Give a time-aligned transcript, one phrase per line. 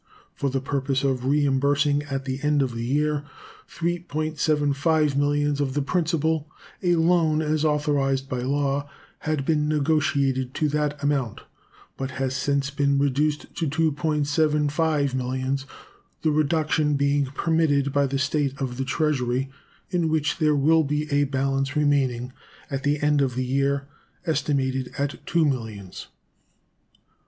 [0.33, 3.23] For the purpose of reimbursing at the end of the year
[3.69, 6.49] $3.75 millions of the principal,
[6.81, 11.41] a loan, as authorized by law, had been negotiated to that amount,
[11.97, 15.67] but has since been reduced to $2.75 millions,
[16.23, 19.51] the reduction being permitted by the state of the Treasury,
[19.91, 22.33] in which there will be a balance remaining
[22.71, 23.87] at the end of the year
[24.25, 26.07] estimated at $2 millions.